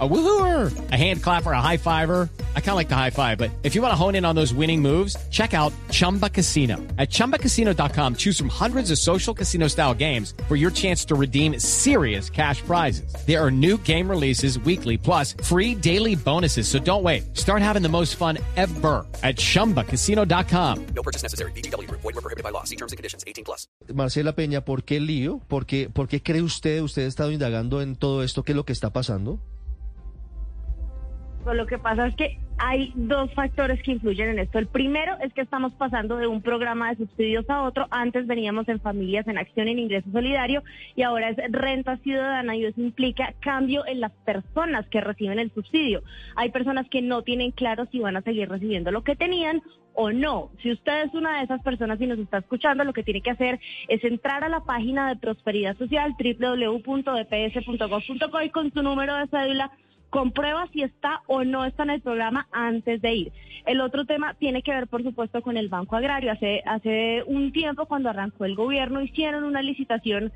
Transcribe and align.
A 0.00 0.08
woohooer, 0.08 0.90
a 0.90 0.96
hand 0.96 1.22
clapper, 1.22 1.52
a 1.52 1.60
high 1.60 1.76
fiver. 1.76 2.28
I 2.56 2.60
kind 2.60 2.70
of 2.70 2.76
like 2.76 2.88
the 2.88 2.96
high 2.96 3.10
five, 3.10 3.38
but 3.38 3.52
if 3.62 3.76
you 3.76 3.82
want 3.82 3.92
to 3.92 3.96
hone 3.96 4.16
in 4.16 4.24
on 4.24 4.34
those 4.34 4.52
winning 4.52 4.82
moves, 4.82 5.16
check 5.30 5.54
out 5.54 5.72
Chumba 5.90 6.28
Casino. 6.28 6.78
At 6.98 7.10
ChumbaCasino.com, 7.10 8.16
choose 8.16 8.36
from 8.36 8.48
hundreds 8.48 8.90
of 8.90 8.98
social 8.98 9.32
casino 9.32 9.68
style 9.68 9.94
games 9.94 10.34
for 10.48 10.56
your 10.56 10.72
chance 10.72 11.04
to 11.04 11.14
redeem 11.14 11.60
serious 11.60 12.28
cash 12.28 12.60
prizes. 12.62 13.14
There 13.24 13.40
are 13.40 13.52
new 13.52 13.78
game 13.78 14.10
releases 14.10 14.58
weekly, 14.58 14.98
plus 14.98 15.34
free 15.44 15.76
daily 15.76 16.16
bonuses. 16.16 16.66
So 16.66 16.80
don't 16.80 17.04
wait. 17.04 17.36
Start 17.36 17.62
having 17.62 17.82
the 17.82 17.88
most 17.88 18.16
fun 18.16 18.38
ever 18.56 19.06
at 19.22 19.36
ChumbaCasino.com. 19.36 20.86
No 20.86 21.02
purchase 21.04 21.22
necessary. 21.22 21.52
BGW. 21.52 21.88
Void 21.88 22.02
were 22.02 22.12
prohibited 22.14 22.42
by 22.42 22.50
law. 22.50 22.64
See 22.64 22.76
terms 22.76 22.90
and 22.90 22.96
conditions. 22.96 23.22
18 23.28 23.44
plus. 23.44 23.68
Marcela 23.94 24.34
Peña, 24.34 24.64
¿por 24.64 24.82
qué 24.82 24.98
lío? 24.98 25.40
¿Por 25.46 25.66
qué, 25.66 25.88
¿Por 25.88 26.08
qué 26.08 26.20
cree 26.20 26.42
usted, 26.42 26.82
usted 26.82 27.04
ha 27.04 27.06
estado 27.06 27.30
indagando 27.30 27.80
en 27.80 27.94
todo 27.94 28.24
esto? 28.24 28.42
¿Qué 28.42 28.52
es 28.52 28.56
lo 28.56 28.64
que 28.64 28.72
está 28.72 28.92
pasando? 28.92 29.38
Lo 31.52 31.66
que 31.66 31.78
pasa 31.78 32.06
es 32.06 32.14
que 32.16 32.38
hay 32.56 32.92
dos 32.94 33.32
factores 33.34 33.82
que 33.82 33.92
influyen 33.92 34.30
en 34.30 34.38
esto. 34.38 34.58
El 34.58 34.66
primero 34.66 35.16
es 35.22 35.32
que 35.34 35.42
estamos 35.42 35.72
pasando 35.74 36.16
de 36.16 36.26
un 36.26 36.40
programa 36.40 36.90
de 36.90 36.96
subsidios 36.96 37.48
a 37.50 37.62
otro. 37.62 37.86
Antes 37.90 38.26
veníamos 38.26 38.68
en 38.68 38.80
familias 38.80 39.26
en 39.28 39.38
acción 39.38 39.68
en 39.68 39.78
ingreso 39.78 40.10
solidario 40.12 40.62
y 40.96 41.02
ahora 41.02 41.30
es 41.30 41.36
renta 41.50 41.96
ciudadana 41.98 42.56
y 42.56 42.64
eso 42.64 42.80
implica 42.80 43.34
cambio 43.40 43.84
en 43.86 44.00
las 44.00 44.12
personas 44.24 44.86
que 44.88 45.00
reciben 45.00 45.38
el 45.38 45.52
subsidio. 45.52 46.02
Hay 46.36 46.50
personas 46.50 46.88
que 46.88 47.02
no 47.02 47.22
tienen 47.22 47.50
claro 47.50 47.86
si 47.90 47.98
van 47.98 48.16
a 48.16 48.22
seguir 48.22 48.48
recibiendo 48.48 48.90
lo 48.90 49.04
que 49.04 49.16
tenían 49.16 49.62
o 49.94 50.10
no. 50.10 50.50
Si 50.62 50.72
usted 50.72 51.04
es 51.04 51.14
una 51.14 51.38
de 51.38 51.44
esas 51.44 51.62
personas 51.62 52.00
y 52.00 52.06
nos 52.06 52.18
está 52.18 52.38
escuchando, 52.38 52.84
lo 52.84 52.92
que 52.92 53.02
tiene 53.02 53.20
que 53.20 53.30
hacer 53.30 53.60
es 53.88 54.02
entrar 54.04 54.42
a 54.44 54.48
la 54.48 54.60
página 54.60 55.08
de 55.08 55.16
Prosperidad 55.16 55.76
Social 55.76 56.14
www.dps.gov.co 56.18 57.12
y 58.42 58.50
con 58.50 58.72
su 58.72 58.82
número 58.82 59.14
de 59.16 59.26
cédula 59.28 59.70
comprueba 60.14 60.68
si 60.72 60.80
está 60.84 61.22
o 61.26 61.42
no 61.42 61.64
está 61.64 61.82
en 61.82 61.90
el 61.90 62.00
programa 62.00 62.46
antes 62.52 63.02
de 63.02 63.14
ir. 63.14 63.32
El 63.66 63.80
otro 63.80 64.04
tema 64.04 64.34
tiene 64.34 64.62
que 64.62 64.70
ver, 64.70 64.86
por 64.86 65.02
supuesto, 65.02 65.42
con 65.42 65.56
el 65.56 65.68
Banco 65.68 65.96
Agrario. 65.96 66.30
Hace, 66.30 66.62
hace 66.66 67.24
un 67.26 67.50
tiempo, 67.50 67.86
cuando 67.86 68.10
arrancó 68.10 68.44
el 68.44 68.54
gobierno, 68.54 69.02
hicieron 69.02 69.42
una 69.42 69.60
licitación 69.60 70.32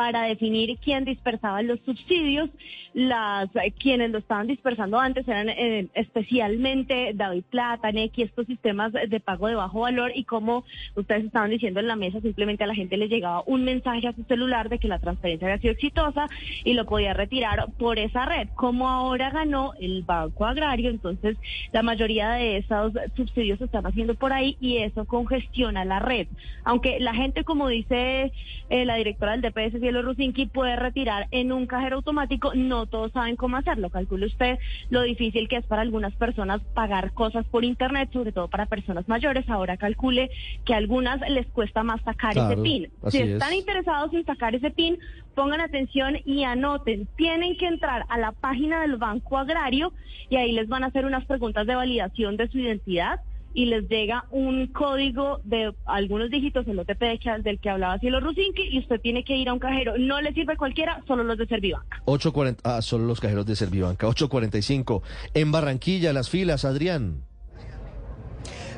para 0.00 0.22
definir 0.22 0.78
quién 0.78 1.04
dispersaba 1.04 1.60
los 1.60 1.78
subsidios. 1.80 2.48
Las 2.94 3.50
quienes 3.78 4.10
lo 4.10 4.18
estaban 4.18 4.46
dispersando 4.46 4.98
antes 4.98 5.28
eran 5.28 5.50
eh, 5.50 5.88
especialmente 5.94 7.12
David 7.14 7.44
Plata, 7.50 7.92
Nequi, 7.92 8.22
estos 8.22 8.46
sistemas 8.46 8.92
de 8.92 9.20
pago 9.20 9.46
de 9.46 9.54
bajo 9.54 9.80
valor 9.80 10.10
y 10.14 10.24
como 10.24 10.64
ustedes 10.96 11.26
estaban 11.26 11.50
diciendo 11.50 11.80
en 11.80 11.86
la 11.86 11.96
mesa, 11.96 12.20
simplemente 12.20 12.64
a 12.64 12.66
la 12.66 12.74
gente 12.74 12.96
le 12.96 13.08
llegaba 13.08 13.44
un 13.46 13.62
mensaje 13.64 14.08
a 14.08 14.12
su 14.14 14.24
celular 14.24 14.70
de 14.70 14.78
que 14.78 14.88
la 14.88 14.98
transferencia 14.98 15.46
había 15.46 15.60
sido 15.60 15.74
exitosa 15.74 16.26
y 16.64 16.72
lo 16.72 16.86
podía 16.86 17.12
retirar 17.12 17.66
por 17.78 17.98
esa 17.98 18.24
red. 18.24 18.48
Como 18.56 18.88
ahora 18.88 19.19
ganó 19.28 19.74
el 19.78 20.02
Banco 20.02 20.46
Agrario, 20.46 20.88
entonces 20.88 21.36
la 21.72 21.82
mayoría 21.82 22.30
de 22.30 22.56
esos 22.56 22.94
subsidios 23.14 23.58
se 23.58 23.66
están 23.66 23.86
haciendo 23.86 24.14
por 24.14 24.32
ahí 24.32 24.56
y 24.60 24.78
eso 24.78 25.04
congestiona 25.04 25.84
la 25.84 25.98
red. 25.98 26.28
Aunque 26.64 26.98
la 27.00 27.12
gente, 27.12 27.44
como 27.44 27.68
dice 27.68 28.32
eh, 28.70 28.84
la 28.84 28.94
directora 28.94 29.36
del 29.36 29.42
DPS, 29.42 29.80
Cielo 29.80 30.00
Rusinki, 30.00 30.46
puede 30.46 30.76
retirar 30.76 31.26
en 31.32 31.52
un 31.52 31.66
cajero 31.66 31.96
automático, 31.96 32.54
no 32.54 32.86
todos 32.86 33.12
saben 33.12 33.36
cómo 33.36 33.56
hacerlo. 33.56 33.90
Calcule 33.90 34.26
usted 34.26 34.58
lo 34.88 35.02
difícil 35.02 35.48
que 35.48 35.56
es 35.56 35.66
para 35.66 35.82
algunas 35.82 36.14
personas 36.14 36.62
pagar 36.72 37.12
cosas 37.12 37.44
por 37.46 37.64
internet, 37.64 38.10
sobre 38.12 38.32
todo 38.32 38.48
para 38.48 38.66
personas 38.66 39.08
mayores. 39.08 39.48
Ahora 39.50 39.76
calcule 39.76 40.30
que 40.64 40.74
a 40.74 40.76
algunas 40.76 41.20
les 41.28 41.46
cuesta 41.48 41.82
más 41.82 42.00
sacar 42.02 42.38
ese 42.38 42.56
PIN. 42.56 42.88
Si 43.08 43.18
están 43.18 43.54
interesados 43.54 44.12
en 44.14 44.24
sacar 44.24 44.54
ese 44.54 44.70
PIN, 44.70 44.98
pongan 45.34 45.60
atención 45.60 46.16
y 46.24 46.44
anoten. 46.44 47.08
Tienen 47.16 47.56
que 47.56 47.66
entrar 47.66 48.04
a 48.08 48.18
la 48.18 48.32
página 48.32 48.82
del 48.82 48.96
Banco 48.96 49.38
Agrario 49.38 49.92
y 50.28 50.36
ahí 50.36 50.52
les 50.52 50.68
van 50.68 50.84
a 50.84 50.88
hacer 50.88 51.04
unas 51.04 51.24
preguntas 51.26 51.66
de 51.66 51.74
validación 51.74 52.36
de 52.36 52.48
su 52.48 52.58
identidad 52.58 53.20
y 53.52 53.66
les 53.66 53.88
llega 53.88 54.26
un 54.30 54.68
código 54.68 55.40
de 55.44 55.72
algunos 55.86 56.30
dígitos, 56.30 56.66
el 56.68 56.78
OTP 56.78 57.02
del 57.42 57.58
que 57.58 57.70
hablaba 57.70 57.98
Cielo 57.98 58.20
Rusinki, 58.20 58.62
y 58.62 58.78
usted 58.78 59.00
tiene 59.00 59.24
que 59.24 59.36
ir 59.36 59.48
a 59.48 59.52
un 59.52 59.58
cajero. 59.58 59.94
No 59.98 60.20
le 60.20 60.32
sirve 60.32 60.56
cualquiera, 60.56 61.02
solo 61.06 61.24
los 61.24 61.36
de 61.36 61.46
Servibanca. 61.46 62.00
840, 62.04 62.76
ah, 62.76 62.82
solo 62.82 63.06
los 63.06 63.20
cajeros 63.20 63.46
de 63.46 63.56
Servibanca. 63.56 64.06
845. 64.06 65.02
En 65.34 65.50
Barranquilla, 65.50 66.12
las 66.12 66.30
filas, 66.30 66.64
Adrián. 66.64 67.24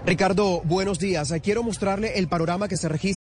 Ricardo, 0.06 0.62
buenos 0.64 0.98
días. 0.98 1.32
Quiero 1.42 1.62
mostrarle 1.62 2.18
el 2.18 2.28
panorama 2.28 2.66
que 2.66 2.76
se 2.76 2.88
registra. 2.88 3.21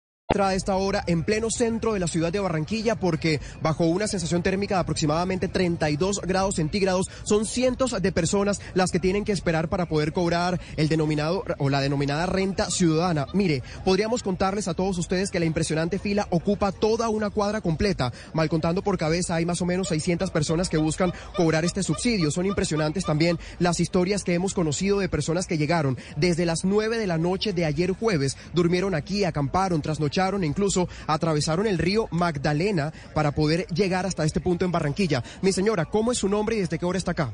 A 0.39 0.55
esta 0.55 0.77
hora 0.77 1.03
en 1.07 1.23
pleno 1.23 1.49
centro 1.51 1.93
de 1.93 1.99
la 1.99 2.07
ciudad 2.07 2.31
de 2.31 2.39
Barranquilla 2.39 2.95
porque 2.95 3.41
bajo 3.61 3.85
una 3.85 4.07
sensación 4.07 4.41
térmica 4.41 4.75
de 4.75 4.81
aproximadamente 4.81 5.49
32 5.49 6.21
grados 6.21 6.55
centígrados 6.55 7.11
son 7.23 7.45
cientos 7.45 8.01
de 8.01 8.11
personas 8.13 8.61
las 8.73 8.91
que 8.91 8.99
tienen 8.99 9.25
que 9.25 9.33
esperar 9.33 9.67
para 9.67 9.87
poder 9.87 10.13
cobrar 10.13 10.61
el 10.77 10.87
denominado 10.87 11.43
o 11.57 11.69
la 11.69 11.81
denominada 11.81 12.27
renta 12.27 12.71
ciudadana. 12.71 13.27
Mire, 13.33 13.61
podríamos 13.83 14.23
contarles 14.23 14.69
a 14.69 14.73
todos 14.73 14.97
ustedes 14.97 15.31
que 15.31 15.39
la 15.39 15.45
impresionante 15.45 15.99
fila 15.99 16.27
ocupa 16.29 16.71
toda 16.71 17.09
una 17.09 17.29
cuadra 17.29 17.59
completa. 17.59 18.13
Mal 18.33 18.47
contando 18.47 18.81
por 18.83 18.97
cabeza 18.97 19.35
hay 19.35 19.45
más 19.45 19.61
o 19.61 19.65
menos 19.65 19.89
600 19.89 20.31
personas 20.31 20.69
que 20.69 20.77
buscan 20.77 21.11
cobrar 21.35 21.65
este 21.65 21.83
subsidio. 21.83 22.31
Son 22.31 22.45
impresionantes 22.45 23.03
también 23.03 23.37
las 23.59 23.81
historias 23.81 24.23
que 24.23 24.33
hemos 24.33 24.53
conocido 24.53 24.99
de 24.99 25.09
personas 25.09 25.45
que 25.45 25.57
llegaron 25.57 25.97
desde 26.15 26.45
las 26.45 26.63
9 26.63 26.97
de 26.97 27.07
la 27.07 27.17
noche 27.17 27.51
de 27.51 27.65
ayer 27.65 27.91
jueves, 27.91 28.37
durmieron 28.53 28.95
aquí, 28.95 29.25
acamparon, 29.25 29.81
trasnocharon 29.81 30.20
incluso 30.43 30.87
atravesaron 31.07 31.67
el 31.67 31.77
río 31.77 32.07
Magdalena 32.11 32.93
para 33.13 33.31
poder 33.31 33.65
llegar 33.67 34.05
hasta 34.05 34.23
este 34.23 34.39
punto 34.39 34.65
en 34.65 34.71
Barranquilla. 34.71 35.23
Mi 35.41 35.51
señora, 35.51 35.85
¿cómo 35.85 36.11
es 36.11 36.19
su 36.19 36.29
nombre 36.29 36.55
y 36.55 36.59
desde 36.59 36.77
qué 36.77 36.85
hora 36.85 36.97
está 36.97 37.11
acá? 37.11 37.31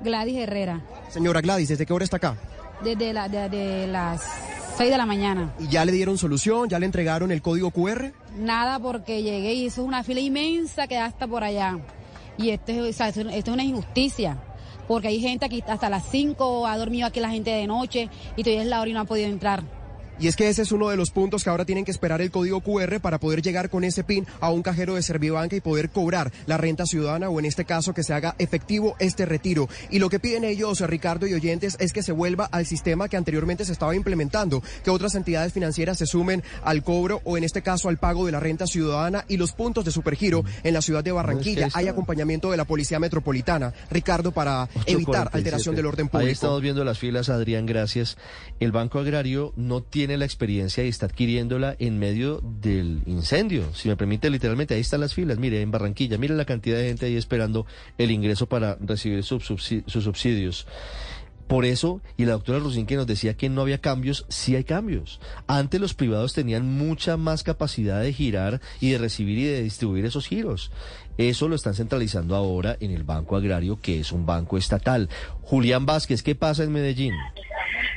Gladys 0.00 0.36
Herrera. 0.36 0.82
Señora 1.10 1.40
Gladys, 1.40 1.68
¿desde 1.68 1.86
qué 1.86 1.92
hora 1.92 2.04
está 2.04 2.16
acá? 2.16 2.36
Desde 2.82 3.12
la, 3.12 3.28
de, 3.28 3.86
las 3.86 4.22
6 4.76 4.90
de 4.90 4.98
la 4.98 5.06
mañana. 5.06 5.54
¿Y 5.58 5.68
ya 5.68 5.84
le 5.84 5.92
dieron 5.92 6.18
solución? 6.18 6.68
¿Ya 6.68 6.78
le 6.78 6.86
entregaron 6.86 7.30
el 7.30 7.42
código 7.42 7.70
QR? 7.70 8.12
Nada, 8.36 8.78
porque 8.78 9.22
llegué 9.22 9.54
y 9.54 9.66
hizo 9.66 9.84
una 9.84 10.02
fila 10.02 10.20
inmensa 10.20 10.86
que 10.86 10.98
hasta 10.98 11.26
por 11.26 11.44
allá. 11.44 11.78
Y 12.36 12.50
esto 12.50 12.72
es, 12.72 13.00
esto 13.00 13.28
es 13.30 13.48
una 13.48 13.64
injusticia 13.64 14.38
porque 14.88 15.08
hay 15.08 15.20
gente 15.20 15.46
aquí 15.46 15.62
hasta 15.66 15.88
las 15.88 16.04
5 16.10 16.66
ha 16.66 16.76
dormido 16.76 17.06
aquí 17.06 17.20
la 17.20 17.30
gente 17.30 17.50
de 17.50 17.66
noche 17.66 18.08
y 18.36 18.42
todavía 18.42 18.62
es 18.62 18.68
la 18.68 18.80
hora 18.80 18.90
y 18.90 18.92
no 18.92 19.00
ha 19.00 19.04
podido 19.04 19.28
entrar. 19.28 19.62
Y 20.18 20.28
es 20.28 20.36
que 20.36 20.48
ese 20.48 20.62
es 20.62 20.72
uno 20.72 20.88
de 20.88 20.96
los 20.96 21.10
puntos 21.10 21.44
que 21.44 21.50
ahora 21.50 21.64
tienen 21.64 21.84
que 21.84 21.90
esperar 21.90 22.20
el 22.20 22.30
código 22.30 22.60
QR 22.60 23.00
para 23.00 23.18
poder 23.18 23.42
llegar 23.42 23.70
con 23.70 23.84
ese 23.84 24.04
PIN 24.04 24.26
a 24.40 24.50
un 24.50 24.62
cajero 24.62 24.94
de 24.94 25.02
Servibanca 25.02 25.56
y 25.56 25.60
poder 25.60 25.90
cobrar 25.90 26.32
la 26.46 26.56
renta 26.56 26.86
ciudadana 26.86 27.28
o 27.28 27.38
en 27.38 27.46
este 27.46 27.64
caso 27.64 27.94
que 27.94 28.02
se 28.02 28.14
haga 28.14 28.34
efectivo 28.38 28.96
este 28.98 29.26
retiro. 29.26 29.68
Y 29.90 29.98
lo 29.98 30.08
que 30.08 30.20
piden 30.20 30.44
ellos, 30.44 30.80
Ricardo 30.80 31.26
y 31.26 31.34
oyentes, 31.34 31.76
es 31.80 31.92
que 31.92 32.02
se 32.02 32.12
vuelva 32.12 32.44
al 32.46 32.66
sistema 32.66 33.08
que 33.08 33.16
anteriormente 33.16 33.64
se 33.64 33.72
estaba 33.72 33.96
implementando, 33.96 34.62
que 34.82 34.90
otras 34.90 35.14
entidades 35.14 35.52
financieras 35.52 35.98
se 35.98 36.06
sumen 36.06 36.42
al 36.62 36.82
cobro 36.82 37.20
o 37.24 37.36
en 37.36 37.44
este 37.44 37.62
caso 37.62 37.88
al 37.88 37.98
pago 37.98 38.26
de 38.26 38.32
la 38.32 38.40
renta 38.40 38.66
ciudadana 38.66 39.24
y 39.28 39.36
los 39.36 39.52
puntos 39.52 39.84
de 39.84 39.90
supergiro 39.90 40.44
en 40.62 40.74
la 40.74 40.82
ciudad 40.82 41.02
de 41.02 41.12
Barranquilla. 41.12 41.68
Hay 41.74 41.88
acompañamiento 41.88 42.50
de 42.50 42.56
la 42.56 42.64
Policía 42.64 42.98
Metropolitana, 42.98 43.72
Ricardo, 43.90 44.32
para 44.32 44.68
evitar 44.86 45.30
alteración 45.32 45.74
del 45.74 45.86
orden 45.86 46.08
público. 46.08 46.26
Ahí 46.26 46.32
estamos 46.32 46.60
viendo 46.62 46.84
las 46.84 46.98
filas, 46.98 47.28
Adrián, 47.28 47.66
gracias. 47.66 48.16
El 48.60 48.72
Banco 48.72 48.98
Agrario 48.98 49.52
no 49.56 49.82
tiene 49.82 50.03
tiene 50.04 50.18
la 50.18 50.26
experiencia 50.26 50.84
y 50.84 50.88
está 50.88 51.06
adquiriéndola 51.06 51.76
en 51.78 51.98
medio 51.98 52.42
del 52.60 53.00
incendio. 53.06 53.72
Si 53.72 53.88
me 53.88 53.96
permite, 53.96 54.28
literalmente, 54.28 54.74
ahí 54.74 54.82
están 54.82 55.00
las 55.00 55.14
filas. 55.14 55.38
Mire, 55.38 55.62
en 55.62 55.70
Barranquilla, 55.70 56.18
mire 56.18 56.34
la 56.34 56.44
cantidad 56.44 56.76
de 56.76 56.88
gente 56.88 57.06
ahí 57.06 57.16
esperando 57.16 57.64
el 57.96 58.10
ingreso 58.10 58.46
para 58.46 58.76
recibir 58.82 59.24
sus, 59.24 59.44
subsidios. 59.86 60.66
Por 61.46 61.64
eso, 61.64 62.02
y 62.18 62.26
la 62.26 62.32
doctora 62.32 62.60
que 62.86 62.96
nos 62.96 63.06
decía 63.06 63.34
que 63.34 63.48
no 63.48 63.62
había 63.62 63.78
cambios, 63.78 64.26
sí 64.28 64.54
hay 64.56 64.64
cambios. 64.64 65.20
Antes 65.46 65.80
los 65.80 65.94
privados 65.94 66.34
tenían 66.34 66.66
mucha 66.66 67.16
más 67.16 67.42
capacidad 67.42 68.02
de 68.02 68.12
girar 68.12 68.60
y 68.80 68.90
de 68.90 68.98
recibir 68.98 69.38
y 69.38 69.44
de 69.44 69.62
distribuir 69.62 70.04
esos 70.04 70.26
giros. 70.26 70.70
Eso 71.16 71.48
lo 71.48 71.56
están 71.56 71.72
centralizando 71.72 72.36
ahora 72.36 72.76
en 72.78 72.90
el 72.90 73.04
Banco 73.04 73.36
Agrario, 73.36 73.80
que 73.80 74.00
es 74.00 74.12
un 74.12 74.26
banco 74.26 74.58
estatal. 74.58 75.08
Julián 75.40 75.86
Vázquez, 75.86 76.22
¿qué 76.22 76.34
pasa 76.34 76.62
en 76.62 76.72
Medellín? 76.72 77.14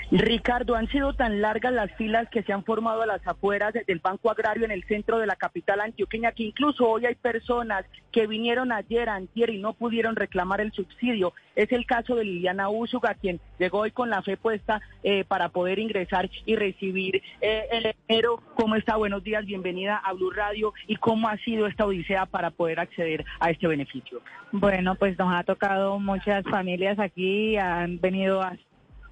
Ricardo, 0.09 0.75
han 0.75 0.87
sido 0.87 1.13
tan 1.13 1.41
largas 1.41 1.73
las 1.73 1.91
filas 1.95 2.29
que 2.29 2.41
se 2.43 2.53
han 2.53 2.63
formado 2.63 3.01
a 3.01 3.05
las 3.05 3.27
afueras 3.27 3.73
del 3.73 3.99
Banco 3.99 4.31
Agrario 4.31 4.63
en 4.63 4.71
el 4.71 4.85
centro 4.85 5.19
de 5.19 5.27
la 5.27 5.35
capital 5.35 5.81
antioqueña, 5.81 6.31
que 6.31 6.43
incluso 6.43 6.87
hoy 6.87 7.05
hay 7.05 7.15
personas 7.15 7.85
que 8.13 8.25
vinieron 8.25 8.71
ayer, 8.71 9.09
antier 9.09 9.49
y 9.49 9.59
no 9.59 9.73
pudieron 9.73 10.15
reclamar 10.15 10.61
el 10.61 10.71
subsidio. 10.71 11.33
Es 11.57 11.73
el 11.73 11.85
caso 11.85 12.15
de 12.15 12.23
Liliana 12.23 12.69
Úsuga, 12.69 13.15
quien 13.15 13.41
llegó 13.59 13.79
hoy 13.79 13.91
con 13.91 14.09
la 14.09 14.21
fe 14.21 14.37
puesta 14.37 14.79
eh, 15.03 15.25
para 15.25 15.49
poder 15.49 15.77
ingresar 15.77 16.29
y 16.45 16.55
recibir 16.55 17.21
eh, 17.41 17.65
el 17.71 17.93
dinero. 18.07 18.41
¿Cómo 18.55 18.75
está? 18.75 18.95
Buenos 18.95 19.25
días, 19.25 19.45
bienvenida 19.45 19.97
a 19.97 20.13
Blue 20.13 20.31
Radio. 20.31 20.73
¿Y 20.87 20.95
cómo 20.95 21.27
ha 21.27 21.35
sido 21.39 21.67
esta 21.67 21.85
odisea 21.85 22.25
para 22.27 22.51
poder 22.51 22.79
acceder 22.79 23.25
a 23.41 23.49
este 23.49 23.67
beneficio? 23.67 24.21
Bueno, 24.53 24.95
pues 24.95 25.19
nos 25.19 25.33
ha 25.33 25.43
tocado 25.43 25.99
muchas 25.99 26.45
familias 26.45 26.97
aquí, 26.97 27.57
han 27.57 27.99
venido 27.99 28.41
a 28.41 28.57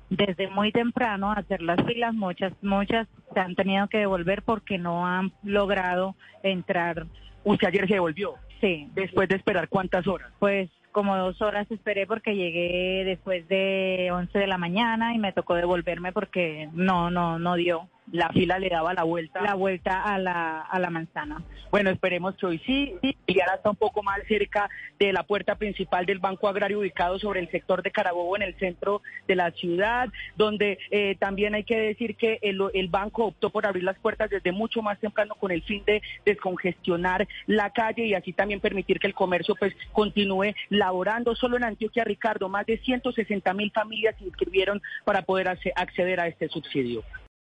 desde 0.10 0.50
muy 0.50 0.72
temprano 0.72 1.32
a 1.32 1.36
hacer 1.36 1.62
las 1.62 1.84
filas, 1.86 2.14
muchas, 2.14 2.54
muchas 2.62 3.08
se 3.34 3.40
han 3.40 3.56
tenido 3.56 3.88
que 3.88 4.00
devolver 4.00 4.44
porque 4.44 4.78
no 4.78 5.08
han 5.08 5.32
logrado 5.44 6.16
entrar. 6.44 7.06
¿Usted 7.44 7.68
ayer 7.68 7.88
se 7.88 7.96
devolvió? 7.96 8.36
Sí. 8.62 8.90
¿Después 8.94 9.30
de 9.30 9.36
esperar 9.36 9.68
cuántas 9.70 10.08
horas? 10.08 10.32
Pues 10.40 10.70
como 10.92 11.18
dos 11.18 11.42
horas 11.42 11.70
esperé 11.72 12.08
porque 12.08 12.36
llegué 12.36 13.04
después 13.04 13.48
de 13.50 14.10
11 14.14 14.40
de 14.40 14.48
la 14.48 14.58
mañana 14.58 15.14
y 15.14 15.18
me 15.18 15.34
tocó 15.34 15.56
devolverme 15.56 16.14
porque 16.14 16.70
no, 16.74 17.12
no, 17.12 17.38
no 17.38 17.56
dio 17.56 17.90
la 18.16 18.30
fila 18.30 18.60
le 18.60 18.70
daba 18.70 18.94
la 18.94 19.04
vuelta. 19.04 19.42
La 19.42 19.56
vuelta 19.56 20.02
a 20.02 20.18
la, 20.18 20.62
a 20.62 20.80
la 20.80 20.90
manzana. 20.90 21.44
Bueno, 21.72 21.90
esperemos 21.90 22.36
que 22.36 22.46
hoy 22.46 22.62
sí. 22.66 22.96
Liliana 23.28 23.56
está 23.56 23.70
un 23.70 23.76
poco 23.76 24.02
más 24.04 24.20
cerca 24.28 24.70
de 24.98 25.12
la 25.12 25.24
puerta 25.24 25.56
principal 25.56 26.06
del 26.06 26.20
Banco 26.20 26.48
Agrario 26.48 26.80
ubicado 26.80 27.20
sobre 27.20 27.42
el 27.42 27.50
sector 27.50 27.84
de 27.84 27.92
Carabobo 27.92 28.36
en 28.36 28.44
el 28.44 28.58
centro 28.58 29.02
de 29.28 29.36
la 29.36 29.52
ciudad, 29.52 30.10
donde 30.36 30.78
eh, 30.92 31.16
también 31.20 31.54
hay 31.54 31.64
que 31.64 31.78
decir 31.78 32.16
que 32.16 32.40
el, 32.42 32.62
el, 32.74 32.88
banco 32.88 33.26
optó 33.26 33.50
por 33.50 33.66
abrir 33.66 33.84
las 33.84 34.00
puertas 34.00 34.30
desde 34.30 34.52
mucho 34.52 34.82
más 34.82 35.00
temprano 35.00 35.36
con 35.36 35.52
el 35.52 35.64
fin 35.64 35.84
de 35.86 36.02
descongestionar 36.26 37.28
la 37.48 37.72
calle 37.72 38.06
y 38.06 38.14
así 38.14 38.32
también 38.32 38.62
permitir 38.62 39.00
que 39.00 39.08
el 39.08 39.14
comercio 39.14 39.56
pues 39.56 39.76
continúe 39.92 40.54
laborando. 40.70 41.36
Solo 41.36 41.58
en 41.58 41.66
Antioquia, 41.66 42.04
Ricardo, 42.04 42.48
más 42.48 42.66
de 42.66 42.78
160 42.78 43.54
mil 43.54 43.72
familias 43.72 44.16
se 44.18 44.26
inscribieron 44.26 44.82
para 45.04 45.24
poder 45.24 45.50
acceder 45.50 46.20
a 46.20 46.28
este 46.28 46.48
subsidio. 46.48 47.04